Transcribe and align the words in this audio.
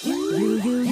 So 0.00 0.87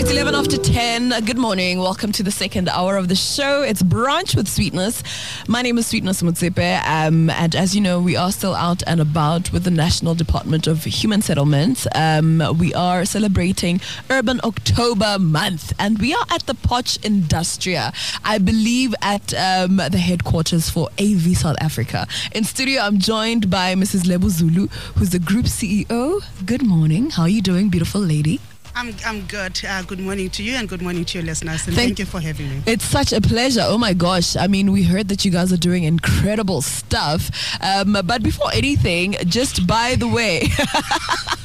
it's 0.00 0.12
11 0.12 0.32
after 0.36 0.56
10. 0.56 1.24
Good 1.24 1.38
morning. 1.38 1.80
Welcome 1.80 2.12
to 2.12 2.22
the 2.22 2.30
second 2.30 2.68
hour 2.68 2.96
of 2.96 3.08
the 3.08 3.16
show. 3.16 3.62
It's 3.62 3.82
Brunch 3.82 4.36
with 4.36 4.46
Sweetness. 4.46 5.02
My 5.48 5.60
name 5.60 5.76
is 5.76 5.88
Sweetness 5.88 6.22
Motsepe. 6.22 6.86
Um, 6.86 7.30
and 7.30 7.56
as 7.56 7.74
you 7.74 7.80
know, 7.80 8.00
we 8.00 8.14
are 8.14 8.30
still 8.30 8.54
out 8.54 8.80
and 8.86 9.00
about 9.00 9.50
with 9.52 9.64
the 9.64 9.72
National 9.72 10.14
Department 10.14 10.68
of 10.68 10.84
Human 10.84 11.20
Settlements. 11.20 11.88
Um, 11.96 12.40
we 12.60 12.72
are 12.74 13.04
celebrating 13.04 13.80
Urban 14.08 14.40
October 14.44 15.16
month 15.18 15.72
and 15.80 15.98
we 15.98 16.14
are 16.14 16.26
at 16.30 16.46
the 16.46 16.54
Potch 16.54 17.04
Industria. 17.04 17.92
I 18.24 18.38
believe 18.38 18.94
at 19.02 19.34
um, 19.34 19.78
the 19.78 19.98
headquarters 19.98 20.70
for 20.70 20.90
AV 21.00 21.36
South 21.36 21.56
Africa. 21.60 22.06
In 22.30 22.44
studio, 22.44 22.82
I'm 22.82 23.00
joined 23.00 23.50
by 23.50 23.74
Mrs. 23.74 24.06
Lebo 24.06 24.28
Zulu, 24.28 24.68
who's 24.94 25.10
the 25.10 25.18
group 25.18 25.46
CEO. 25.46 26.22
Good 26.46 26.62
morning. 26.62 27.10
How 27.10 27.22
are 27.22 27.28
you 27.28 27.42
doing, 27.42 27.68
beautiful 27.68 28.00
lady? 28.00 28.38
I'm, 28.78 28.94
I'm 29.04 29.22
good. 29.22 29.60
Uh, 29.68 29.82
good 29.82 29.98
morning 29.98 30.30
to 30.30 30.42
you 30.44 30.54
and 30.54 30.68
good 30.68 30.80
morning 30.80 31.04
to 31.06 31.18
your 31.18 31.26
listeners. 31.26 31.66
And 31.66 31.74
Thank- 31.74 31.88
thank, 31.88 31.98
you 31.98 32.06
for 32.06 32.20
having 32.20 32.48
me. 32.48 32.62
It's 32.64 32.84
such 32.84 33.12
a 33.12 33.20
pleasure. 33.20 33.62
Oh 33.64 33.76
my 33.76 33.92
gosh. 33.92 34.36
I 34.36 34.46
mean, 34.46 34.70
we 34.70 34.84
heard 34.84 35.08
that 35.08 35.24
you 35.24 35.32
guys 35.32 35.52
are 35.52 35.56
doing 35.56 35.82
incredible 35.82 36.62
stuff. 36.62 37.28
Um, 37.60 37.96
but 38.04 38.22
before 38.22 38.52
anything, 38.54 39.16
just 39.26 39.66
by 39.66 39.96
the 39.96 40.06
way, 40.06 40.42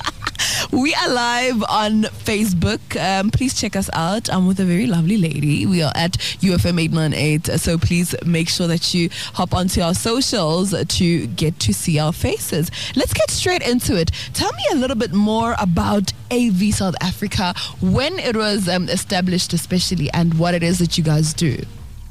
we 0.74 0.94
are 0.96 1.10
live 1.10 1.62
on 1.64 2.04
Facebook. 2.04 2.80
Um, 3.00 3.30
please 3.30 3.54
check 3.54 3.76
us 3.76 3.90
out. 3.94 4.28
I'm 4.34 4.48
with 4.48 4.60
a 4.60 4.66
very 4.66 4.88
lovely 4.88 5.18
lady. 5.18 5.68
We 5.68 5.84
are 5.84 5.92
at 5.96 6.14
UFM 6.42 6.82
898. 6.82 7.60
So 7.60 7.78
please 7.78 8.16
make 8.26 8.50
sure 8.50 8.68
that 8.68 8.94
you 8.94 9.10
hop 9.34 9.54
onto 9.54 9.82
our 9.82 9.94
socials 9.94 10.74
to 10.74 11.28
get 11.28 11.60
to 11.60 11.74
see 11.74 12.00
our 12.00 12.12
faces. 12.12 12.72
Let's 12.96 13.14
get 13.14 13.30
straight 13.30 13.62
into 13.62 13.96
it. 13.96 14.12
Tell 14.34 14.52
me 14.54 14.64
a 14.72 14.76
little 14.76 14.98
bit 14.98 15.14
more 15.14 15.56
about 15.60 16.12
AV 16.32 16.74
South 16.74 16.96
Africa, 17.02 17.54
when 17.80 18.18
it 18.18 18.36
was 18.36 18.68
um, 18.68 18.90
established, 18.90 19.54
especially, 19.54 20.10
and 20.12 20.40
what 20.40 20.56
it 20.56 20.64
is 20.64 20.80
that 20.80 20.98
you 20.98 21.04
guys 21.04 21.34
do. 21.34 21.64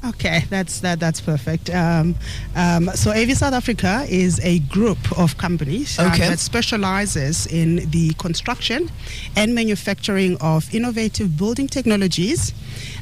Okay, 0.05 0.43
that's 0.49 0.81
that. 0.81 0.99
That's 0.99 1.21
perfect. 1.21 1.69
Um, 1.69 2.15
um, 2.55 2.89
so, 2.89 3.11
AV 3.11 3.37
South 3.37 3.53
Africa 3.53 4.05
is 4.09 4.39
a 4.43 4.59
group 4.59 4.97
of 5.17 5.37
companies 5.37 5.97
Okay. 5.97 6.27
that 6.27 6.39
specializes 6.39 7.47
in 7.47 7.89
the 7.89 8.13
construction 8.15 8.91
and 9.37 9.55
manufacturing 9.55 10.35
of 10.41 10.73
innovative 10.75 11.37
building 11.37 11.67
technologies, 11.67 12.53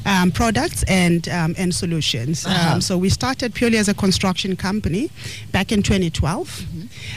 um, 0.06 0.30
products, 0.30 0.84
and 0.84 1.28
um, 1.28 1.56
and 1.58 1.74
solutions. 1.74 2.46
Uh-huh. 2.46 2.74
Um, 2.74 2.80
so, 2.80 2.96
we 2.96 3.08
started 3.08 3.52
purely 3.52 3.78
as 3.78 3.88
a 3.88 3.94
construction 3.94 4.54
company 4.54 5.10
back 5.50 5.72
in 5.72 5.82
2012. 5.82 6.64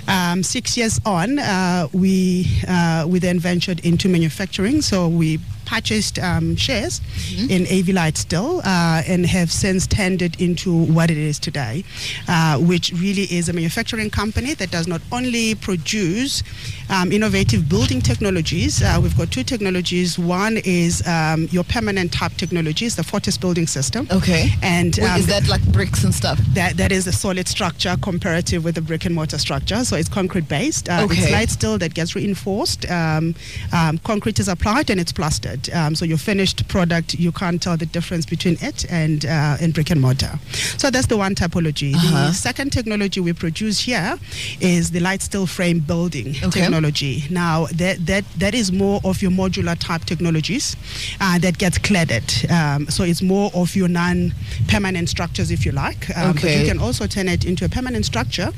Um, 0.08 0.42
six 0.42 0.75
years 0.77 0.99
on, 1.05 1.38
uh, 1.38 1.88
we 1.94 2.47
uh, 2.67 3.05
we 3.08 3.20
then 3.20 3.39
ventured 3.39 3.86
into 3.86 4.09
manufacturing. 4.09 4.81
So 4.81 5.08
we 5.08 5.39
purchased 5.66 6.19
um, 6.19 6.55
shares 6.55 7.02
in 7.49 7.66
AV 7.67 7.89
Light 7.89 8.17
Steel 8.17 8.61
uh, 8.63 9.02
and 9.08 9.25
have 9.25 9.52
since 9.52 9.88
turned 9.88 10.21
it 10.21 10.39
into 10.39 10.71
what 10.73 11.11
it 11.11 11.17
is 11.17 11.39
today, 11.39 11.83
uh, 12.27 12.58
which 12.59 12.91
really 12.94 13.23
is 13.23 13.49
a 13.49 13.53
manufacturing 13.53 14.09
company 14.09 14.53
that 14.53 14.71
does 14.71 14.88
not 14.88 15.02
only 15.11 15.55
produce 15.55 16.43
um, 16.90 17.12
innovative 17.12 17.68
building 17.70 18.02
technologies. 18.02 18.82
Uh, 18.82 19.00
we've 19.02 19.18
got 19.18 19.32
two 19.32 19.44
technologies. 19.44 20.18
One 20.20 20.58
is 20.64 21.06
um, 21.08 21.48
your 21.52 21.64
permanent 21.64 22.12
tap 22.14 22.34
technologies, 22.34 22.96
the 22.96 23.04
Fortis 23.04 23.38
building 23.38 23.68
system. 23.68 24.08
Okay. 24.12 24.50
And 24.62 24.98
Wait, 25.00 25.08
um, 25.10 25.20
is 25.20 25.28
that 25.28 25.48
like 25.48 25.64
bricks 25.72 26.04
and 26.04 26.14
stuff? 26.14 26.40
that, 26.54 26.78
that 26.78 26.92
is 26.92 27.08
a 27.08 27.12
solid 27.12 27.48
structure 27.48 27.96
comparative 28.02 28.64
with 28.64 28.78
a 28.78 28.82
brick 28.82 29.06
and 29.06 29.16
mortar 29.16 29.38
structure. 29.38 29.84
So 29.84 29.96
it's 29.96 30.10
concrete 30.10 30.48
based. 30.48 30.90
Uh, 30.90 31.04
Okay. 31.06 31.18
It's 31.22 31.32
light 31.32 31.50
steel 31.50 31.78
that 31.78 31.94
gets 31.94 32.16
reinforced. 32.16 32.90
Um, 32.90 33.36
um, 33.72 34.00
concrete 34.00 34.40
is 34.40 34.48
applied 34.48 34.90
and 34.90 35.00
it's 35.00 35.12
plastered. 35.12 35.70
Um, 35.72 35.94
so 35.94 36.04
your 36.04 36.17
finished 36.17 36.67
product, 36.67 37.14
you 37.14 37.32
can't 37.32 37.62
tell 37.62 37.78
the 37.78 37.86
difference 37.86 38.26
between 38.26 38.58
it 38.62 38.86
and 38.92 39.23
uh, 39.26 39.58
and 39.62 39.73
brick 39.73 39.92
and 39.92 40.02
mortar. 40.02 40.40
So 40.78 40.90
that's 40.90 41.08
the 41.08 41.17
one 41.17 41.36
typology. 41.36 41.94
Uh-huh. 41.94 42.28
The 42.28 42.34
second 42.34 42.72
technology 42.72 43.20
we 43.20 43.34
produce 43.34 43.80
here 43.82 44.17
is 44.60 44.92
the 44.92 45.00
light 45.00 45.22
steel 45.22 45.46
frame 45.46 45.80
building 45.80 46.30
Okay. 46.30 46.62
technology. 46.62 46.74
Now 46.80 47.67
that 47.77 48.05
that 48.05 48.23
that 48.39 48.53
is 48.53 48.71
more 48.71 48.99
of 49.03 49.21
your 49.21 49.31
modular 49.31 49.75
type 49.80 50.05
technologies 50.05 50.75
uh, 51.21 51.39
that 51.39 51.58
gets 51.58 51.77
cladded. 51.80 52.25
Um, 52.52 52.87
so 52.89 53.03
it's 53.03 53.21
more 53.21 53.52
of 53.53 53.75
your 53.75 53.87
non-permanent 53.89 55.09
structures, 55.09 55.52
if 55.52 55.65
you 55.65 55.71
like. 55.71 56.09
Um, 56.17 56.33
But 56.33 56.43
you 56.43 56.65
can 56.65 56.80
also 56.80 57.08
turn 57.08 57.27
it 57.27 57.45
into 57.45 57.65
a 57.65 57.69
permanent 57.69 58.05
structure 58.05 58.52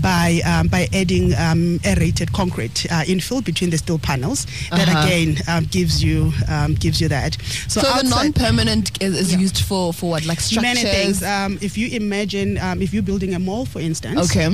by 0.00 0.40
um, 0.44 0.68
by 0.68 0.88
adding 0.92 1.34
um, 1.34 1.80
aerated 1.84 2.32
concrete 2.32 2.86
uh, 2.90 3.02
infill 3.06 3.42
between 3.44 3.70
the 3.70 3.78
steel 3.78 3.98
panels. 3.98 4.46
That 4.70 4.88
Uh-huh. 4.88 5.06
again 5.06 5.38
um, 5.48 5.64
gives 5.70 6.02
you 6.02 6.32
um, 6.48 6.74
gives 6.74 7.00
you 7.00 7.08
that. 7.08 7.36
So, 7.68 7.80
the 7.80 7.88
outside- 7.88 8.10
non-permanent 8.10 9.02
is, 9.02 9.14
is 9.18 9.32
Yeah. 9.32 9.38
used 9.44 9.58
for 9.64 9.92
for 9.92 10.10
what, 10.10 10.24
like 10.26 10.40
structures? 10.40 10.74
Many 10.74 10.82
things. 10.96 11.22
Um, 11.22 11.58
if 11.60 11.76
you 11.78 11.86
imagine, 11.88 12.58
um, 12.58 12.82
if 12.82 12.92
you're 12.92 13.02
building 13.10 13.34
a 13.34 13.38
mall, 13.38 13.64
for 13.66 13.80
instance, 13.80 14.18
Okay. 14.30 14.48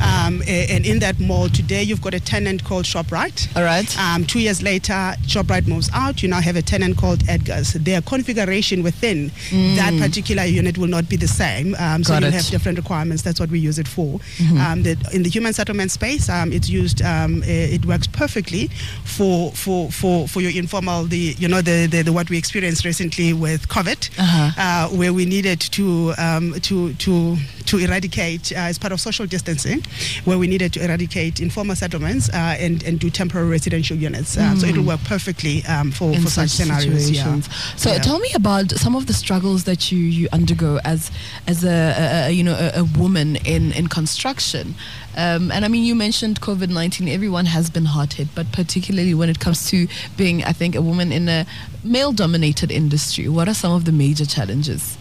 Um, 0.00 0.42
and 0.46 0.86
in 0.86 0.98
that 1.00 1.18
mall 1.20 1.48
today, 1.48 1.82
you've 1.82 2.00
got 2.02 2.14
a 2.14 2.20
tenant 2.20 2.64
called 2.64 2.84
Shoprite. 2.84 3.54
All 3.56 3.62
right. 3.62 3.88
Um, 3.98 4.24
two 4.24 4.40
years 4.40 4.62
later, 4.62 4.92
Shoprite 5.26 5.66
moves 5.66 5.90
out. 5.92 6.22
You 6.22 6.28
now 6.28 6.40
have 6.40 6.56
a 6.56 6.62
tenant 6.62 6.96
called 6.96 7.22
Edgar's. 7.28 7.72
Their 7.74 8.00
configuration 8.02 8.82
within 8.82 9.30
that 9.50 9.96
particular 10.00 10.44
unit 10.44 10.78
will 10.78 10.88
not 10.88 11.08
be 11.08 11.16
the 11.16 11.28
same. 11.28 11.74
Um, 11.78 12.04
so 12.04 12.14
Mm. 12.14 12.20
You'll 12.22 12.30
have 12.32 12.46
different 12.50 12.78
requirements. 12.78 13.22
That's 13.22 13.40
what 13.40 13.50
we 13.50 13.58
use 13.60 13.78
it 13.78 13.88
for. 13.88 14.18
Mm-hmm. 14.38 14.58
Um, 14.58 14.82
the, 14.82 14.96
in 15.12 15.22
the 15.22 15.30
human 15.30 15.52
settlement 15.52 15.90
space, 15.90 16.28
um, 16.28 16.52
it's 16.52 16.68
used. 16.68 17.00
Um, 17.02 17.42
it 17.46 17.84
works 17.86 18.06
perfectly 18.06 18.68
for 19.04 19.52
for 19.52 19.90
for 19.90 20.28
for 20.28 20.40
your 20.40 20.50
informal. 20.52 21.04
The 21.04 21.34
you 21.38 21.48
know 21.48 21.62
the, 21.62 21.86
the, 21.86 22.02
the 22.02 22.12
what 22.12 22.28
we 22.30 22.36
experienced 22.38 22.84
recently 22.84 23.32
with 23.32 23.68
COVID, 23.68 24.10
Uh-huh. 24.18 24.50
uh, 24.58 24.88
where 24.96 25.12
we 25.12 25.24
needed 25.24 25.60
to 25.72 26.12
um, 26.18 26.54
to 26.60 26.92
to 26.94 27.36
to 27.66 27.78
eradicate 27.78 28.52
uh, 28.52 28.56
as 28.70 28.78
part 28.78 28.92
of 28.92 29.00
social 29.00 29.26
distancing, 29.26 29.82
where 30.24 30.38
we 30.38 30.46
needed 30.46 30.72
to 30.72 30.84
eradicate 30.84 31.40
informal 31.40 31.76
settlements 31.76 32.28
uh, 32.30 32.56
and 32.58 32.82
and 32.84 32.98
do 33.00 33.10
temporary 33.10 33.48
residential 33.48 33.96
units. 33.96 34.36
Uh, 34.36 34.54
So 34.56 34.66
it'll 34.66 34.84
work 34.84 35.00
perfectly 35.04 35.62
um, 35.66 35.90
for, 35.92 36.12
in 36.12 36.22
for 36.22 36.30
such, 36.30 36.50
scenarios. 36.50 37.06
situations. 37.06 37.48
Yeah. 37.48 37.76
So 37.76 37.92
Yeah. 37.92 37.98
tell 38.02 38.18
me 38.18 38.30
about 38.34 38.70
some 38.72 38.96
of 38.96 39.06
the 39.06 39.12
struggles 39.14 39.64
that 39.64 39.90
you, 39.92 39.98
you 39.98 40.28
undergo 40.32 40.78
as 40.84 41.10
as 41.46 41.64
a, 41.64 42.26
a, 42.28 42.30
you 42.30 42.42
know 42.44 42.54
a, 42.54 42.80
a 42.80 42.84
woman 42.98 43.36
in 43.44 43.72
in 43.72 43.86
construction. 43.88 44.74
Um, 45.16 45.50
and 45.50 45.64
I 45.64 45.68
mean, 45.68 45.84
you 45.84 45.94
mentioned 45.96 46.40
COVID 46.40 46.70
nineteen. 46.70 47.08
Everyone 47.08 47.46
has 47.46 47.70
been 47.70 47.86
hard 47.86 48.12
hit, 48.14 48.28
but 48.34 48.46
particularly 48.52 49.14
when 49.14 49.28
it 49.28 49.38
comes 49.40 49.68
to 49.70 49.86
being, 50.16 50.44
I 50.44 50.52
think, 50.52 50.74
a 50.76 50.80
woman 50.82 51.12
in 51.12 51.28
a 51.28 51.44
male-dominated 51.84 52.70
industry. 52.70 53.28
What 53.28 53.48
are 53.48 53.54
some 53.54 53.72
of 53.72 53.84
the 53.84 53.92
major 53.92 54.24
challenges? 54.26 54.96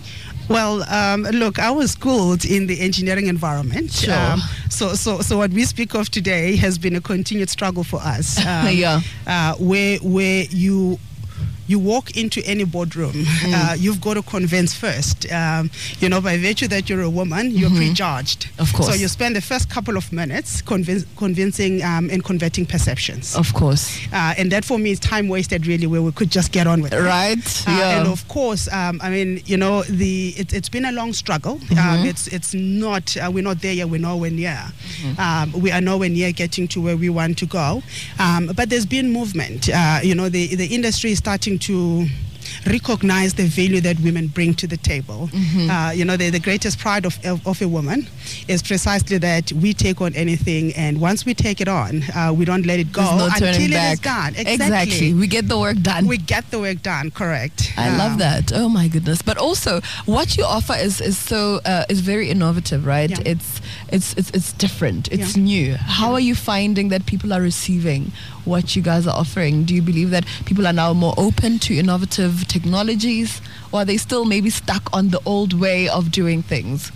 Well, 0.49 0.83
um, 0.91 1.23
look, 1.23 1.59
I 1.59 1.71
was 1.71 1.91
schooled 1.91 2.43
in 2.43 2.67
the 2.67 2.79
engineering 2.81 3.27
environment. 3.27 3.91
Sure. 3.91 4.13
Um, 4.13 4.41
so, 4.69 4.93
so, 4.95 5.21
so 5.21 5.37
what 5.37 5.51
we 5.51 5.63
speak 5.63 5.93
of 5.93 6.09
today 6.09 6.55
has 6.57 6.77
been 6.77 6.95
a 6.95 7.01
continued 7.01 7.49
struggle 7.49 7.83
for 7.83 7.99
us. 8.01 8.37
Um, 8.49 8.75
Yeah. 8.75 9.01
Uh, 9.27 9.53
where, 9.55 9.99
where 9.99 10.43
you 10.49 10.97
you 11.71 11.77
walk 11.93 12.05
into 12.21 12.39
any 12.53 12.65
boardroom, 12.65 13.13
Mm. 13.13 13.53
uh, 13.53 13.73
you've 13.83 14.01
got 14.01 14.15
to 14.15 14.23
convince 14.23 14.71
first. 14.73 15.17
Um, 15.31 15.69
you 16.01 16.09
know, 16.09 16.19
by 16.21 16.37
virtue 16.37 16.67
that 16.67 16.89
you're 16.89 17.01
a 17.03 17.09
woman, 17.21 17.51
you're 17.59 17.69
prejudged. 17.81 18.41
Mm-hmm. 18.47 18.61
Of 18.63 18.73
course. 18.73 18.87
So 18.89 18.93
you 18.95 19.07
spend 19.07 19.35
the 19.35 19.41
first 19.51 19.69
couple 19.69 19.95
of 20.01 20.11
minutes 20.11 20.61
convince, 20.61 21.05
convincing 21.15 21.83
um, 21.83 22.09
and 22.09 22.23
converting 22.23 22.65
perceptions. 22.65 23.35
Of 23.35 23.53
course, 23.53 23.83
Uh, 24.11 24.33
and 24.39 24.51
that 24.51 24.65
for 24.65 24.77
me 24.79 24.89
is 24.91 24.99
time 24.99 25.27
wasted, 25.29 25.67
really, 25.67 25.87
where 25.87 26.01
we 26.01 26.11
could 26.11 26.31
just 26.31 26.51
get 26.51 26.65
on 26.67 26.81
with 26.81 26.93
it. 26.93 26.99
right? 27.01 27.37
Uh, 27.67 27.71
yeah. 27.79 27.99
And 27.99 28.07
of 28.07 28.27
course, 28.27 28.67
um, 28.73 28.99
I 29.03 29.09
mean, 29.11 29.41
you 29.45 29.57
know, 29.57 29.83
the 29.83 30.33
it, 30.41 30.53
it's 30.53 30.69
been 30.69 30.85
a 30.85 30.91
long 30.91 31.13
struggle. 31.13 31.57
Mm-hmm. 31.59 31.77
Um, 31.77 32.05
it's 32.07 32.27
it's 32.27 32.53
not 32.53 33.15
uh, 33.17 33.29
we're 33.33 33.43
not 33.43 33.61
there 33.61 33.73
yet. 33.73 33.89
We're 33.89 34.01
nowhere 34.01 34.31
near. 34.31 34.57
Mm-hmm. 34.57 35.19
Um, 35.21 35.61
we 35.61 35.71
are 35.71 35.81
nowhere 35.81 36.09
near 36.09 36.31
getting 36.31 36.67
to 36.69 36.81
where 36.81 36.97
we 36.97 37.09
want 37.09 37.37
to 37.39 37.45
go. 37.45 37.83
Um, 38.17 38.47
but 38.55 38.69
there's 38.69 38.85
been 38.87 39.11
movement. 39.11 39.69
Uh, 39.69 39.99
you 40.03 40.15
know, 40.15 40.29
the 40.29 40.55
the 40.55 40.67
industry 40.73 41.11
is 41.11 41.19
starting 41.19 41.58
to 41.59 42.07
recognize 42.65 43.33
the 43.33 43.45
value 43.45 43.81
that 43.81 43.99
women 43.99 44.27
bring 44.27 44.53
to 44.55 44.67
the 44.67 44.77
table. 44.77 45.29
Mm-hmm. 45.31 45.69
Uh, 45.69 45.91
you 45.91 46.05
know, 46.05 46.17
the, 46.17 46.29
the 46.29 46.39
greatest 46.39 46.79
pride 46.79 47.05
of, 47.05 47.17
of, 47.25 47.45
of 47.47 47.61
a 47.61 47.67
woman 47.67 48.07
is 48.47 48.61
precisely 48.61 49.17
that 49.19 49.51
we 49.53 49.73
take 49.73 50.01
on 50.01 50.13
anything, 50.15 50.73
and 50.73 50.99
once 51.01 51.25
we 51.25 51.33
take 51.33 51.61
it 51.61 51.67
on, 51.67 52.03
uh, 52.15 52.33
we 52.35 52.45
don't 52.45 52.65
let 52.65 52.79
it 52.79 52.91
go 52.91 53.01
no 53.01 53.25
until 53.25 53.69
back. 53.69 53.93
is 53.93 53.99
done. 53.99 54.33
Exactly. 54.35 55.13
We 55.13 55.27
get 55.27 55.47
the 55.47 55.57
work 55.57 55.77
done. 55.81 56.07
We 56.07 56.17
get 56.17 56.49
the 56.51 56.59
work 56.59 56.81
done. 56.81 57.11
Correct. 57.11 57.73
I 57.77 57.95
love 57.97 58.13
Um, 58.13 58.17
that. 58.19 58.51
Oh 58.53 58.69
my 58.69 58.87
goodness! 58.87 59.21
But 59.21 59.37
also, 59.37 59.81
what 60.05 60.37
you 60.37 60.43
offer 60.43 60.73
is 60.73 60.99
is 61.01 61.17
so 61.17 61.59
uh, 61.65 61.85
is 61.89 61.99
very 62.01 62.29
innovative, 62.29 62.85
right? 62.85 63.09
Yeah. 63.09 63.19
It's 63.33 63.61
it's 63.91 64.13
it's 64.15 64.29
it's 64.31 64.53
different. 64.53 65.07
It's 65.11 65.35
Yeah. 65.37 65.43
new. 65.43 65.75
How 65.75 66.13
are 66.13 66.19
you 66.19 66.35
finding 66.35 66.89
that 66.89 67.05
people 67.05 67.33
are 67.33 67.41
receiving 67.41 68.11
what 68.45 68.75
you 68.75 68.81
guys 68.81 69.05
are 69.07 69.15
offering? 69.15 69.63
Do 69.65 69.73
you 69.75 69.81
believe 69.81 70.09
that 70.11 70.25
people 70.45 70.65
are 70.67 70.73
now 70.73 70.93
more 70.93 71.13
open 71.17 71.59
to 71.59 71.73
innovative 71.77 72.38
technologies, 72.47 73.41
or 73.71 73.81
are 73.81 73.85
they 73.85 73.97
still 73.97 74.25
maybe 74.25 74.49
stuck 74.49 74.89
on 74.93 75.09
the 75.09 75.21
old 75.25 75.53
way 75.53 75.89
of 75.89 76.11
doing 76.11 76.41
things? 76.43 76.91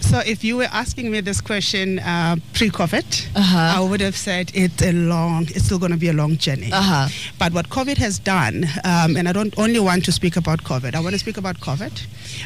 So, 0.00 0.18
if 0.26 0.44
you 0.44 0.56
were 0.58 0.68
asking 0.70 1.10
me 1.10 1.20
this 1.20 1.40
question 1.40 1.98
uh, 1.98 2.36
pre-COVID, 2.52 3.04
Uh-huh. 3.34 3.58
I 3.76 3.80
would 3.80 4.00
have 4.00 4.16
said 4.16 4.50
it's 4.54 4.82
a 4.82 4.92
long, 4.92 5.44
it's 5.54 5.64
still 5.64 5.78
going 5.78 5.92
to 5.92 5.98
be 5.98 6.08
a 6.08 6.12
long 6.12 6.36
journey. 6.36 6.70
Uh-huh. 6.72 7.08
But 7.38 7.52
what 7.52 7.68
COVID 7.70 7.96
has 7.98 8.18
done, 8.18 8.64
um, 8.84 9.16
and 9.16 9.28
I 9.28 9.32
don't 9.32 9.54
only 9.58 9.80
want 9.80 10.04
to 10.04 10.12
speak 10.12 10.36
about 10.36 10.62
COVID. 10.64 10.94
I 10.94 11.00
want 11.00 11.14
to 11.14 11.18
speak 11.18 11.36
about 11.38 11.56
COVID. 11.60 11.92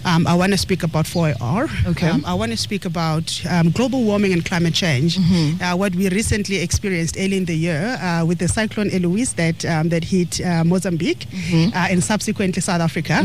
Um, 0.04 0.26
I 0.26 0.34
want 0.34 0.52
to 0.52 0.58
speak 0.58 0.82
about 0.82 1.06
4IR. 1.06 1.68
Okay. 1.88 2.08
Um, 2.08 2.24
I 2.24 2.34
want 2.34 2.52
to 2.52 2.56
speak 2.58 2.84
about 2.84 3.42
um, 3.50 3.70
global 3.70 4.02
warming 4.04 4.32
and 4.32 4.44
climate 4.44 4.74
change. 4.74 5.18
Mm-hmm. 5.18 5.62
Uh, 5.62 5.76
what 5.76 5.94
we 5.94 6.08
recently 6.08 6.56
experienced 6.62 7.16
early 7.18 7.36
in 7.36 7.44
the 7.46 7.56
year 7.56 7.98
uh, 8.00 8.24
with 8.24 8.38
the 8.38 8.48
cyclone 8.48 8.90
Eloise 8.90 9.34
that 9.34 9.64
um, 9.64 9.88
that 9.90 10.04
hit 10.04 10.40
uh, 10.40 10.64
Mozambique 10.64 11.26
Mm-hmm. 11.26 11.76
uh, 11.76 11.88
and 11.90 12.02
subsequently 12.02 12.60
South 12.62 12.80
Africa. 12.80 13.22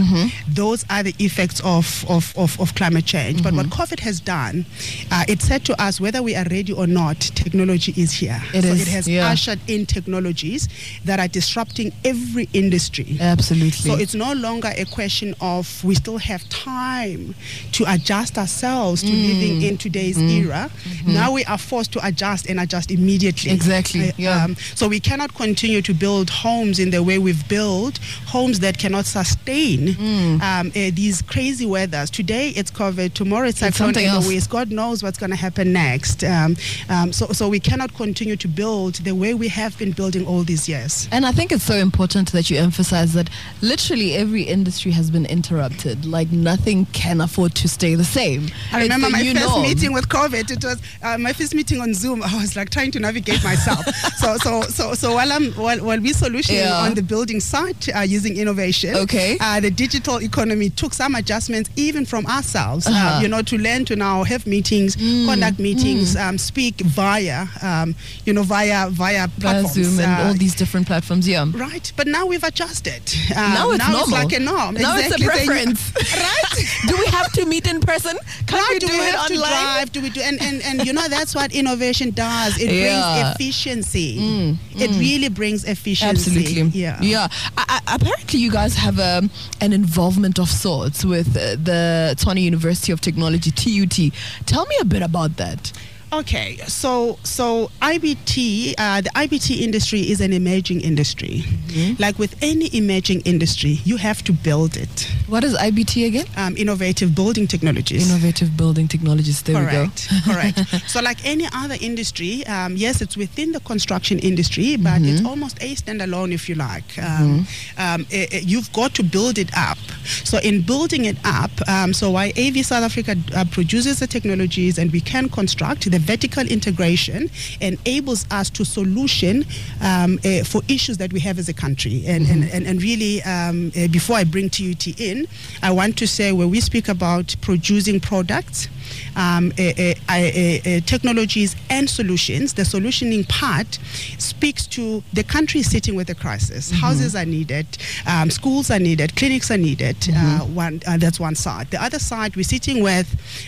Those 0.48 0.86
are 0.89 1.03
the 1.03 1.13
effects 1.19 1.62
of, 1.63 2.06
of, 2.09 2.33
of, 2.38 2.59
of 2.59 2.74
climate 2.75 3.06
change. 3.06 3.42
But 3.44 3.53
what 3.53 3.65
Mm-hmm. 3.65 3.69
COVID 3.92 4.00
has 4.02 4.20
done, 4.20 4.66
uh, 5.12 5.26
it 5.28 5.42
said 5.42 5.66
to 5.66 5.82
us 5.82 6.00
whether 6.00 6.22
we 6.24 6.36
are 6.36 6.46
ready 6.50 6.72
or 6.74 6.88
not, 6.88 7.20
technology 7.20 7.94
is 8.02 8.12
here. 8.14 8.42
It 8.54 8.64
so 8.64 8.70
is, 8.70 8.82
it 8.84 8.88
has 8.90 9.08
yeah. 9.08 9.28
ushered 9.28 9.60
in 9.68 9.86
technologies 9.86 10.70
that 11.06 11.20
are 11.20 11.28
disrupting 11.28 11.92
every 12.06 12.48
industry. 12.54 13.18
Absolutely. 13.20 13.72
So 13.72 13.96
it's 13.96 14.16
no 14.16 14.34
longer 14.34 14.72
a 14.78 14.86
question 14.86 15.36
of 15.42 15.84
we 15.84 15.96
still 15.96 16.18
have 16.20 16.48
time 16.50 17.36
to 17.74 17.84
adjust 17.92 18.38
ourselves 18.38 19.02
to 19.04 19.12
Mm. 19.12 19.28
living 19.28 19.62
in 19.64 19.78
today's 19.78 20.18
era. 20.18 20.70
Now 21.06 21.32
we 21.34 21.44
are 21.46 21.58
forced 21.58 21.92
to 21.94 22.06
adjust 22.06 22.48
and 22.50 22.60
adjust 22.60 22.92
immediately. 22.92 23.50
Mm-hmm. 23.52 23.56
Exactly, 23.56 24.10
Uh, 24.10 24.14
yeah. 24.18 24.48
so 24.76 24.88
we 24.88 25.00
cannot 25.00 25.34
continue 25.36 25.82
to 25.82 25.94
build 25.94 26.30
homes 26.30 26.80
in 26.80 26.92
the 26.92 27.04
way 27.04 27.18
we've 27.20 27.46
built 27.50 28.00
homes 28.28 28.60
that 28.62 28.78
cannot 28.78 29.06
sustain 29.06 29.80
Mm. 29.96 30.42
um, 30.42 30.68
uh, 30.76 30.92
these 30.94 31.22
crazy 31.22 31.66
weathers. 31.66 32.10
Today 32.10 32.50
it's 32.56 32.72
COVID. 32.72 33.14
Tomorrow 33.14 33.48
it's 33.50 33.62
It's 33.62 33.78
something 33.86 34.06
else. 34.06 34.25
Eloise. 34.25 34.48
God 34.48 34.72
knows 34.72 35.04
what's 35.04 35.18
going 35.18 35.30
to 35.31 35.36
happen 35.48 35.74
next. 35.74 36.24
Um, 36.24 36.56
um, 36.89 37.12
so 37.13 37.28
so 37.33 37.44
we 37.50 37.60
cannot 37.60 37.94
continue 37.95 38.36
to 38.38 38.48
build 38.48 38.95
the 39.07 39.13
way 39.22 39.33
we 39.33 39.48
have 39.50 39.78
been 39.78 39.92
building 39.92 40.25
all 40.28 40.44
these 40.44 40.68
years. 40.69 41.07
And 41.12 41.25
I 41.25 41.31
think 41.31 41.51
it's 41.51 41.63
so 41.63 41.75
important 41.75 42.31
that 42.31 42.50
you 42.50 42.57
emphasize 42.57 43.13
that 43.13 43.30
literally 43.62 44.16
every 44.16 44.44
industry 44.44 44.92
has 44.92 45.10
been 45.12 45.25
interrupted. 45.25 46.06
Like 46.06 46.31
nothing 46.31 46.86
can 46.94 47.22
afford 47.22 47.56
to 47.56 47.68
stay 47.68 47.95
the 47.95 48.04
same. 48.04 48.48
I 48.72 48.81
remember 48.83 49.10
my 49.10 49.24
first 49.24 49.48
norm. 49.48 49.62
meeting 49.63 49.94
with 49.94 50.07
COVID. 50.10 50.51
It 50.51 50.63
was 50.63 50.81
uh, 51.04 51.18
my 51.18 51.34
first 51.34 51.54
meeting 51.56 51.80
on 51.81 51.94
Zoom. 51.94 52.24
I 52.31 52.36
was 52.38 52.56
like 52.56 52.69
trying 52.69 52.92
to 52.92 53.00
navigate 53.00 53.44
myself. 53.44 53.86
so, 54.18 54.38
so, 54.38 54.62
so, 54.63 54.94
so 54.94 55.13
while 55.16 55.31
I'm 55.31 55.51
while, 55.54 55.80
while 55.84 56.00
we 56.00 56.12
solutioning 56.13 56.63
Yeah. 56.66 56.86
on 56.86 56.94
the 56.95 57.04
building 57.04 57.39
site 57.39 57.89
uh, 57.95 58.00
using 58.01 58.38
innovation, 58.38 58.95
Okay. 58.95 59.38
uh, 59.39 59.60
the 59.60 59.72
digital 59.72 60.22
economy 60.22 60.69
took 60.69 60.94
some 60.94 61.16
adjustments 61.16 61.69
even 61.75 62.06
from 62.06 62.25
ourselves. 62.27 62.88
Uh-huh. 62.88 63.18
Uh, 63.18 63.22
you 63.22 63.27
know, 63.27 63.42
to 63.42 63.57
to 63.86 63.96
now 63.96 64.24
have 64.24 64.46
meetings, 64.46 64.96
conduct 65.26 65.60
meetings, 65.60 66.16
um, 66.16 66.38
speak 66.38 66.76
via, 66.82 67.48
um, 67.62 67.96
you 68.26 68.34
know, 68.34 68.44
via 68.44 68.90
via 68.90 69.28
Via 69.28 69.28
platforms. 69.40 69.74
Zoom 69.74 70.00
and 70.00 70.12
uh, 70.22 70.28
all 70.28 70.34
these 70.34 70.56
different 70.56 70.88
platforms. 70.88 71.28
Yeah. 71.28 71.46
Right, 71.54 71.92
but 71.98 72.08
now 72.08 72.26
we've 72.26 72.44
adjusted. 72.44 73.02
Um, 73.36 73.54
now 73.54 73.72
it's 73.72 73.80
now 73.80 73.92
normal. 73.92 74.10
like 74.20 74.34
a 74.34 74.40
norm. 74.40 74.76
Now 74.76 74.96
Exactly. 74.98 75.04
it's 75.04 75.22
a 75.24 75.26
preference. 75.28 75.94
right? 76.14 76.66
do 76.88 76.96
we 76.98 77.06
have 77.08 77.32
to 77.34 77.46
meet 77.46 77.68
in 77.68 77.80
person? 77.82 78.16
Can 78.48 78.58
Right, 78.60 78.70
we 78.74 78.80
do 78.80 78.88
do, 78.88 78.94
we 78.94 79.00
it 79.08 79.16
have 79.16 79.28
to 79.28 79.34
online? 79.36 79.50
drive? 79.52 79.92
Do 79.92 80.02
we 80.02 80.10
do 80.10 80.22
and, 80.22 80.42
and 80.42 80.62
and 80.64 80.86
you 80.86 80.94
know 80.94 81.08
that's 81.08 81.34
what 81.36 81.54
innovation 81.54 82.12
does. 82.12 82.58
It 82.60 82.72
Yeah. 82.72 83.34
brings 83.34 83.36
efficiency. 83.36 84.58
It 84.76 84.92
really 85.00 85.30
brings 85.30 85.64
efficiency. 85.66 86.06
Absolutely. 86.32 86.80
Yeah. 86.80 87.00
Yeah. 87.02 87.28
I, 87.58 87.80
I, 87.88 87.96
apparently, 87.96 88.40
you 88.40 88.52
guys 88.52 88.76
have 88.76 89.00
um, 89.00 89.30
an 89.62 89.74
involvement 89.74 90.40
of 90.40 90.50
sorts 90.50 91.04
with 91.06 91.30
uh, 91.36 91.56
the 91.70 92.16
Tshwane 92.18 92.42
University 92.42 92.92
of 92.92 93.02
Technology 93.02 93.52
(TUT). 93.62 94.12
Tell 94.48 94.66
me 94.66 94.75
a 94.81 94.86
bit 94.86 95.04
about 95.04 95.38
that. 95.38 95.72
Okay, 96.13 96.58
so 96.68 97.18
so 97.24 97.72
IBT, 97.81 98.74
uh, 98.78 99.00
the 99.00 99.10
IBT 99.12 99.62
industry 99.62 100.02
is 100.02 100.19
an 100.19 100.34
emerging 100.34 100.81
industry. 100.81 101.44
Mm-hmm. 101.46 102.02
Like 102.02 102.19
with 102.19 102.36
any 102.42 102.69
emerging 102.75 103.22
industry, 103.22 103.80
you 103.86 103.96
have 103.96 104.22
to 104.24 104.34
build 104.34 104.75
it. 104.75 105.08
What 105.28 105.46
is 105.46 105.54
IBT 105.56 106.08
again? 106.08 106.25
Um, 106.36 106.58
innovative 106.58 107.16
building 107.16 107.48
technologies. 107.48 108.12
Innovative 108.12 108.58
Building 108.58 108.90
Technologies. 108.90 109.42
There 109.42 109.56
correct, 109.56 110.10
correct. 110.25 110.60
So, 110.90 111.00
like 111.02 111.24
any 111.25 111.48
other 111.54 111.78
industry, 111.80 112.46
um, 112.48 112.75
yes, 112.75 113.02
it's 113.02 113.16
within 113.16 113.54
the 113.54 113.62
construction 113.62 114.19
industry, 114.19 114.75
but 114.75 114.92
Mm-hmm. 114.92 115.06
it's 115.16 115.25
almost 115.25 115.58
a 115.63 115.74
standalone, 115.75 116.34
if 116.34 116.50
you 116.50 116.56
like. 116.56 116.98
Um, 117.00 117.48
um, 117.78 118.06
eh, 118.12 118.28
eh, 118.31 118.42
you've 118.44 118.72
got 118.74 118.94
to 118.96 119.04
build 119.04 119.38
it 119.38 119.50
up. 119.56 119.78
So, 120.25 120.40
in 120.40 120.62
building 120.63 121.06
it 121.06 121.16
up, 121.24 121.52
um, 121.69 121.94
so 121.94 122.12
why 122.12 122.34
AV 122.38 122.66
South 122.66 122.84
Africa 122.84 123.16
uh, 123.34 123.46
produces 123.50 124.00
the 124.00 124.08
technologies 124.08 124.78
and 124.78 124.92
we 124.92 125.00
can 125.00 125.30
construct 125.30 125.90
the 125.90 126.00
vertical 126.01 126.45
integration 126.48 127.30
enables 127.59 128.25
us 128.31 128.50
to 128.51 128.65
solution 128.65 129.45
um, 129.81 130.19
eh, 130.24 130.44
for 130.44 130.62
issues 130.68 130.98
that 130.98 131.12
we 131.13 131.19
have 131.19 131.39
as 131.39 131.50
a 131.50 131.53
country. 131.53 132.03
And, 132.06 132.27
and, 132.27 132.44
and, 132.44 132.65
and 132.65 132.81
really, 132.81 133.21
um, 133.24 133.71
eh, 133.75 133.88
before 133.88 134.18
I 134.18 134.24
bring 134.24 134.50
TUT 134.50 135.00
in, 135.00 135.27
I 135.62 135.71
want 135.71 135.98
to 135.98 136.07
say 136.07 136.31
when 136.31 136.50
we 136.50 136.59
speak 136.59 136.89
about 136.89 137.36
producing 137.42 138.00
products, 138.00 138.68
um, 139.16 139.52
eh, 139.58 139.74
eh, 140.10 140.60
eh, 140.66 140.80
technologies 140.86 141.56
and 141.70 141.90
solutions, 141.90 142.54
the 142.54 142.64
solutioning 142.64 143.28
part 143.28 143.80
speaks 144.18 144.66
to 144.68 145.04
the 145.14 145.24
country 145.24 145.62
sitting 145.62 145.96
with 145.96 146.10
a 146.10 146.16
crisis. 146.16 146.72
Houses 146.72 147.16
are 147.16 147.26
needed, 147.26 147.66
um, 148.08 148.30
schools 148.30 148.70
are 148.72 148.80
needed, 148.80 149.16
clinics 149.16 149.52
are 149.52 149.58
needed. 149.58 149.98
Uh, 150.14 150.40
one, 150.40 150.82
uh, 150.88 150.98
that's 150.98 151.20
one 151.20 151.36
side. 151.36 151.70
The 151.72 151.82
other 151.82 152.00
side, 152.00 152.36
we're 152.36 152.44
sitting 152.44 152.84
with, 152.84 153.08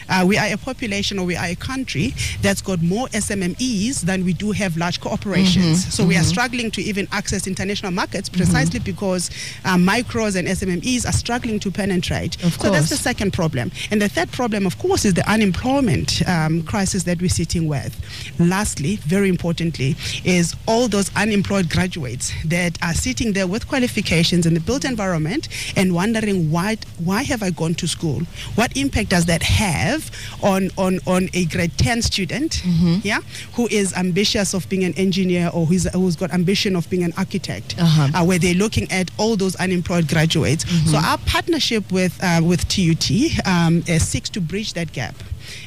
uh, 0.09 0.23
we 0.27 0.37
are 0.37 0.47
a 0.53 0.57
population 0.57 1.19
or 1.19 1.25
we 1.25 1.35
are 1.35 1.45
a 1.45 1.55
country 1.55 2.13
that's 2.41 2.61
got 2.61 2.81
more 2.81 3.07
SMMEs 3.09 4.01
than 4.01 4.25
we 4.25 4.33
do 4.33 4.51
have 4.51 4.77
large 4.77 4.99
corporations. 5.01 5.93
So 5.93 6.05
we 6.05 6.17
are 6.17 6.23
struggling 6.23 6.71
to 6.71 6.81
even 6.81 7.07
access 7.11 7.47
international 7.47 7.91
markets 7.91 8.29
precisely 8.29 8.79
because 8.79 9.29
uh, 9.65 9.75
micros 9.75 10.35
and 10.35 10.47
SMMEs 10.47 11.07
are 11.07 11.11
struggling 11.13 11.59
to 11.59 11.71
penetrate. 11.71 12.39
So 12.39 12.69
that's 12.69 12.89
the 12.89 12.97
second 12.97 13.31
problem. 13.33 13.71
And 13.91 14.01
the 14.01 14.09
third 14.09 14.31
problem, 14.31 14.65
of 14.65 14.77
course, 14.79 15.05
is 15.05 15.13
the 15.13 15.29
unemployment 15.33 16.21
um, 16.27 16.63
crisis 16.63 17.03
that 17.03 17.21
we're 17.21 17.29
sitting 17.41 17.67
with. 17.67 17.93
Lastly, 18.39 18.97
very 18.97 19.29
importantly, 19.29 19.95
is 20.23 20.55
all 20.67 20.87
those 20.87 21.09
unemployed 21.15 21.69
graduates 21.69 22.31
that 22.45 22.77
are 22.81 22.93
sitting 22.93 23.33
there 23.33 23.47
with 23.47 23.67
qualifications 23.67 24.45
in 24.45 24.53
the 24.53 24.59
built 24.59 24.85
environment 24.85 25.47
and 25.75 25.93
wondering 25.93 26.51
why 26.51 26.77
why 27.03 27.23
have 27.23 27.41
I 27.43 27.49
gone 27.51 27.73
to 27.75 27.87
school? 27.87 28.21
What 28.55 28.75
impact 28.77 29.09
does 29.09 29.25
that 29.25 29.43
have 29.43 30.09
on 30.41 30.69
on, 30.77 30.99
on 31.07 31.29
a 31.33 31.45
grade 31.45 31.77
10 31.77 32.01
student, 32.01 32.61
yeah, 33.03 33.19
who 33.53 33.67
is 33.71 33.93
ambitious 33.93 34.53
of 34.53 34.67
being 34.69 34.83
an 34.83 34.93
engineer 34.93 35.49
or 35.53 35.65
who's, 35.65 35.85
who's 35.93 36.15
got 36.15 36.31
ambition 36.33 36.75
of 36.75 36.89
being 36.89 37.03
an 37.03 37.13
architect, 37.17 37.75
Uh-huh. 37.79 38.09
uh, 38.21 38.25
where 38.25 38.39
they're 38.39 38.53
looking 38.65 38.91
at 38.91 39.09
all 39.17 39.35
those 39.35 39.55
unemployed 39.57 40.07
graduates. 40.07 40.63
So 40.91 40.97
our 40.97 41.17
partnership 41.25 41.91
with 41.91 42.13
uh, 42.23 42.41
with 42.43 42.61
TUT 42.67 43.09
um, 43.45 43.81
seeks 43.99 44.29
to 44.31 44.41
bridge 44.41 44.73
that 44.73 44.91
gap. 44.93 45.15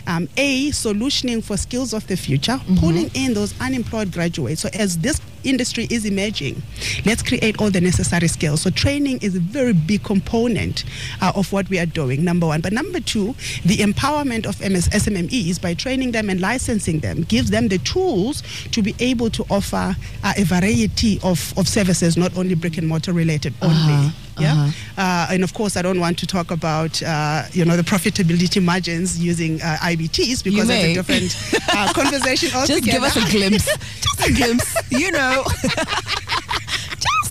Um, 0.06 0.28
a 0.36 0.70
solutioning 0.70 1.42
for 1.42 1.56
skills 1.56 1.92
of 1.92 2.06
the 2.06 2.16
future, 2.16 2.60
pulling 2.78 3.10
in 3.14 3.34
those 3.34 3.58
unemployed 3.60 4.12
graduates. 4.12 4.60
So 4.62 4.68
as 4.74 4.98
this 4.98 5.20
industry 5.44 5.86
is 5.90 6.04
emerging, 6.04 6.62
let's 7.04 7.22
create 7.22 7.60
all 7.60 7.70
the 7.70 7.80
necessary 7.80 8.28
skills. 8.28 8.62
So 8.62 8.70
training 8.70 9.18
is 9.22 9.36
a 9.36 9.40
very 9.40 9.72
big 9.72 10.02
component 10.02 10.84
uh, 11.20 11.32
of 11.34 11.52
what 11.52 11.68
we 11.70 11.78
are 11.78 11.86
doing. 11.86 12.24
Number 12.24 12.46
one, 12.46 12.60
but 12.60 12.72
number 12.72 13.00
two, 13.00 13.34
the 13.64 13.78
empowerment 13.78 14.46
of 14.46 14.60
MS, 14.60 14.88
SMMEs 14.88 15.60
by 15.60 15.74
training 15.74 16.12
them 16.12 16.30
and 16.30 16.40
licensing 16.40 17.00
them 17.00 17.22
gives 17.22 17.50
them 17.50 17.68
the 17.68 17.78
tools 17.78 18.42
to 18.72 18.82
be 18.82 18.94
able 19.00 19.30
to 19.30 19.44
offer 19.50 19.96
uh, 20.24 20.32
a 20.36 20.44
variety 20.44 21.18
of, 21.22 21.56
of 21.58 21.68
services, 21.68 22.16
not 22.16 22.36
only 22.36 22.54
brick 22.54 22.78
and 22.78 22.86
mortar 22.86 23.12
related 23.12 23.54
only. 23.62 23.74
Uh-huh, 23.74 24.25
Yeah, 24.38 24.52
uh-huh. 24.52 25.00
uh, 25.00 25.26
and 25.32 25.42
of 25.42 25.54
course, 25.54 25.76
I 25.76 25.82
don't 25.82 26.00
want 26.00 26.18
to 26.18 26.26
talk 26.26 26.50
about 26.50 27.02
uh, 27.02 27.44
you 27.52 27.64
know 27.64 27.76
the 27.76 27.82
profitability 27.82 28.62
margins 28.62 29.18
using 29.18 29.60
uh, 29.62 29.76
IBTs 29.80 30.44
because 30.44 30.68
that's 30.68 30.84
a 30.84 30.94
different 30.94 31.36
uh, 31.74 31.92
conversation 31.94 32.50
altogether. 32.54 32.80
Just 32.80 32.92
give 32.92 33.02
us 33.02 33.16
a 33.16 33.30
glimpse. 33.30 33.64
Just 34.00 34.28
a 34.28 34.32
glimpse. 34.32 34.76
You 34.90 35.10
know. 35.12 35.44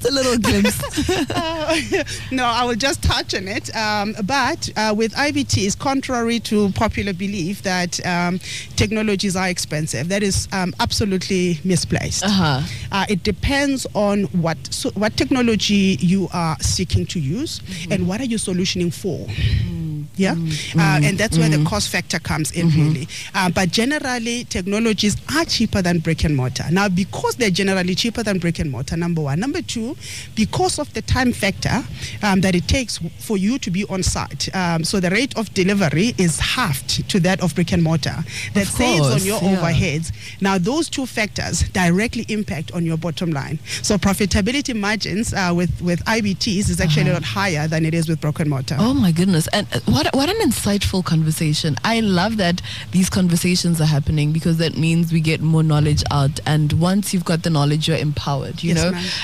Just 0.05 0.11
a 0.11 0.13
little 0.13 0.37
glimpse. 0.37 1.09
Uh, 1.31 2.03
no, 2.31 2.45
I 2.45 2.63
will 2.65 2.75
just 2.75 3.01
touch 3.03 3.33
on 3.33 3.47
it. 3.47 3.75
Um, 3.75 4.15
but 4.23 4.69
uh, 4.75 4.93
with 4.95 5.13
it's 5.17 5.75
contrary 5.75 6.39
to 6.41 6.69
popular 6.71 7.13
belief 7.13 7.61
that 7.63 8.05
um, 8.05 8.39
technologies 8.75 9.35
are 9.35 9.47
expensive, 9.49 10.09
that 10.09 10.23
is 10.23 10.47
um, 10.51 10.73
absolutely 10.79 11.59
misplaced. 11.63 12.23
Uh-huh. 12.23 12.61
Uh, 12.91 13.05
it 13.09 13.23
depends 13.23 13.87
on 13.93 14.23
what 14.25 14.57
so 14.71 14.89
what 14.91 15.15
technology 15.17 15.97
you 15.99 16.27
are 16.33 16.57
seeking 16.59 17.05
to 17.07 17.19
use 17.19 17.59
Mm-hmm. 17.65 17.91
and 17.91 18.07
what 18.07 18.21
are 18.21 18.25
you 18.25 18.37
solutioning 18.37 18.93
for. 18.93 19.25
Mm. 19.27 19.74
Yeah, 20.17 20.33
uh, 20.77 20.99
and 21.03 21.17
that's 21.17 21.37
where 21.37 21.49
the 21.49 21.63
cost 21.65 21.89
factor 21.89 22.19
comes 22.19 22.51
in, 22.51 22.65
Mm-hmm. 22.65 22.87
really. 22.87 23.07
Uh, 23.33 23.49
but 23.49 23.69
generally, 23.71 24.43
technologies 24.45 25.15
are 25.35 25.45
cheaper 25.45 25.81
than 25.81 25.99
brick 25.99 26.23
and 26.23 26.35
mortar. 26.35 26.63
Now, 26.71 26.89
because 26.89 27.35
they're 27.35 27.49
generally 27.51 27.93
cheaper 27.95 28.23
than 28.23 28.39
brick 28.39 28.59
and 28.59 28.71
mortar, 28.71 28.97
number 28.97 29.21
one. 29.21 29.39
Number 29.39 29.61
two, 29.61 29.95
because 30.35 30.79
of 30.79 30.91
the 30.93 31.01
time 31.01 31.31
factor 31.31 31.83
um, 32.23 32.41
that 32.41 32.55
it 32.55 32.67
takes 32.67 32.97
for 33.19 33.37
you 33.37 33.59
to 33.59 33.69
be 33.69 33.85
on 33.85 34.01
site. 34.03 34.53
Um, 34.55 34.83
so 34.83 34.99
the 34.99 35.09
rate 35.11 35.37
of 35.37 35.53
delivery 35.53 36.13
is 36.17 36.39
halved 36.39 37.07
to 37.09 37.19
that 37.21 37.41
of 37.43 37.53
brick 37.55 37.71
and 37.71 37.83
mortar. 37.83 38.15
That 38.53 38.67
saves 38.67 39.05
on 39.07 39.21
your 39.23 39.39
yeah. 39.41 39.57
overheads. 39.57 40.11
Now, 40.41 40.57
those 40.57 40.89
two 40.89 41.05
factors 41.05 41.61
directly 41.69 42.25
impact 42.29 42.71
on 42.71 42.85
your 42.85 42.97
bottom 42.97 43.31
line. 43.31 43.59
So 43.81 43.97
profitability 43.97 44.75
margins 44.75 45.33
uh, 45.33 45.51
with, 45.55 45.81
with 45.81 46.03
IBTs 46.05 46.69
is 46.69 46.79
actually 46.81 47.09
a 47.11 47.13
lot 47.13 47.23
higher 47.23 47.67
than 47.67 47.85
it 47.85 47.93
is 47.93 48.07
with 48.09 48.21
brick 48.21 48.39
and 48.39 48.49
mortar. 48.49 48.75
Uh-huh. 48.75 48.89
Oh 48.89 48.93
my 48.93 49.11
goodness! 49.11 49.47
And 49.47 49.67
uh, 49.73 49.79
what 50.13 50.25
what 50.25 50.41
an 50.41 50.49
insightful 50.49 51.05
conversation. 51.05 51.75
I 51.83 51.99
love 51.99 52.37
that 52.37 52.59
these 52.91 53.11
conversations 53.11 53.79
are 53.79 53.85
happening 53.85 54.31
because 54.31 54.57
that 54.57 54.75
means 54.75 55.13
we 55.13 55.21
get 55.21 55.39
more 55.39 55.61
knowledge 55.61 56.03
out. 56.09 56.39
And 56.47 56.73
once 56.73 57.13
you've 57.13 57.25
got 57.25 57.43
the 57.43 57.51
knowledge, 57.51 57.87
you're 57.87 57.97
empowered. 57.97 58.63
You 58.63 58.73
Yes, 58.73 58.83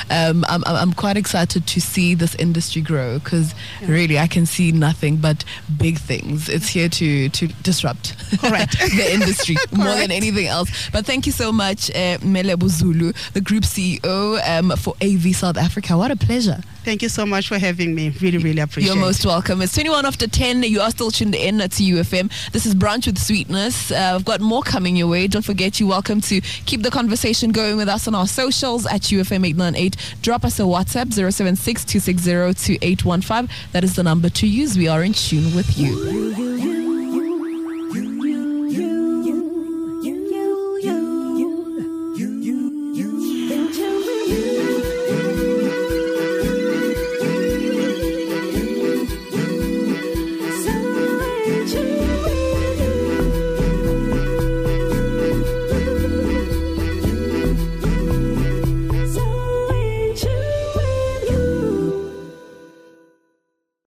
know, 0.10 0.16
um, 0.16 0.46
I'm 0.48 0.64
I'm 0.66 0.94
quite 0.94 1.18
excited 1.18 1.66
to 1.66 1.82
see 1.82 2.14
this 2.14 2.36
industry 2.36 2.84
grow 2.84 3.18
because 3.18 3.56
really 3.88 4.20
I 4.20 4.28
can 4.28 4.46
see 4.46 4.72
nothing 4.72 5.18
but 5.18 5.44
big 5.76 5.98
things. 5.98 6.50
It's 6.50 6.68
here 6.68 6.88
to 6.90 7.30
to 7.30 7.48
disrupt 7.64 8.16
the 8.30 9.10
industry 9.12 9.58
more 9.72 9.96
than 9.96 10.12
anything 10.12 10.46
else. 10.46 10.70
But 10.92 11.08
thank 11.08 11.26
you 11.26 11.32
so 11.32 11.52
much, 11.52 11.90
uh, 11.96 12.20
Mele 12.22 12.58
Buzulu, 12.58 13.16
the 13.34 13.42
group 13.42 13.64
CEO 13.64 14.40
um, 14.48 14.70
for 14.78 14.94
AV 15.02 15.36
South 15.36 15.58
Africa. 15.58 15.98
What 15.98 16.12
a 16.12 16.16
pleasure. 16.16 16.62
Thank 16.84 17.04
you 17.04 17.10
so 17.10 17.28
much 17.28 17.48
for 17.48 17.60
having 17.60 17.94
me. 17.94 18.10
Really, 18.22 18.40
really 18.40 18.60
appreciate 18.60 18.94
You're 18.94 19.00
most 19.00 19.24
welcome. 19.24 19.62
It's 19.62 19.74
21 19.74 20.04
after 20.04 20.28
10. 20.28 20.64
You 20.64 20.82
are 20.82 20.90
still 20.90 21.12
tuned 21.12 21.36
in 21.36 21.60
to 21.60 21.68
UFM. 21.68 22.32
This 22.52 22.66
is 22.66 22.74
Brunch 22.74 23.06
with 23.06 23.20
Sweetness. 23.20 23.92
Uh, 23.92 24.14
I've 24.16 24.26
got 24.26 24.42
more 24.42 24.64
coming 24.64 24.96
your 24.96 25.08
way. 25.08 25.28
Don't 25.28 25.46
forget, 25.46 25.80
you're 25.80 25.90
welcome 25.90 26.22
to 26.22 26.42
keep 26.42 26.82
the 26.82 26.90
conversation 26.90 27.52
going 27.52 27.78
with 27.78 27.88
us 27.88 28.08
on 28.08 28.16
our 28.16 28.26
socials 28.26 28.88
at 28.88 29.02
UFM898. 29.02 30.22
Drop 30.24 30.44
us 30.44 30.60
a 30.60 30.64
WhatsApp 30.64 31.14
076 31.14 31.86
260 31.86 32.76
2815. 32.76 33.56
That 33.74 33.84
is 33.84 33.96
the 33.96 34.04
number 34.04 34.30
to 34.30 34.48
use. 34.48 34.76
We 34.76 34.88
are 34.88 35.04
in 35.04 35.14
tune 35.14 35.56
with 35.56 35.78
you. 35.78 36.81